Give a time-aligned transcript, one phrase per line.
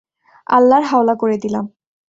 [0.47, 1.65] আল্লার হাওলা করে দিলাম।